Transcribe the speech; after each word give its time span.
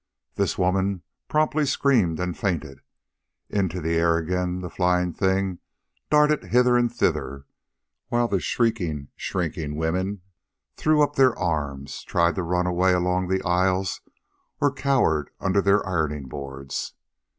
This 0.33 0.57
woman 0.57 1.03
promptly 1.27 1.63
screamed 1.63 2.19
and 2.19 2.35
fainted. 2.35 2.79
Into 3.51 3.79
the 3.79 3.95
air 3.97 4.17
again, 4.17 4.61
the 4.61 4.69
flying 4.71 5.13
thing 5.13 5.59
darted 6.09 6.45
hither 6.45 6.75
and 6.75 6.91
thither, 6.91 7.45
while 8.07 8.27
the 8.27 8.39
shrieking, 8.39 9.09
shrinking 9.15 9.75
women 9.75 10.21
threw 10.75 11.03
up 11.03 11.17
their 11.17 11.37
arms, 11.37 12.01
tried 12.01 12.33
to 12.33 12.41
run 12.41 12.65
away 12.65 12.93
along 12.93 13.27
the 13.27 13.43
aisles, 13.45 14.01
or 14.59 14.73
cowered 14.73 15.29
under 15.39 15.61
their 15.61 15.85
ironing 15.87 16.27
boards. 16.27 16.93